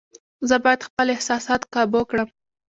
[0.49, 2.29] زه باید خپل احساسات قابو کړم.